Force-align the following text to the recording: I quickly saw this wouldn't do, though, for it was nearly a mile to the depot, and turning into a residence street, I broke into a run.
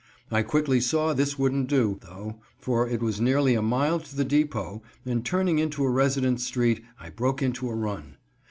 I 0.31 0.41
quickly 0.41 0.79
saw 0.79 1.13
this 1.13 1.37
wouldn't 1.37 1.67
do, 1.69 1.99
though, 2.01 2.37
for 2.57 2.89
it 2.89 3.03
was 3.03 3.21
nearly 3.21 3.53
a 3.53 3.61
mile 3.61 3.99
to 3.99 4.15
the 4.15 4.25
depot, 4.25 4.81
and 5.05 5.23
turning 5.23 5.59
into 5.59 5.83
a 5.85 5.91
residence 5.91 6.43
street, 6.43 6.83
I 6.99 7.11
broke 7.11 7.43
into 7.43 7.69
a 7.69 7.75
run. 7.75 8.17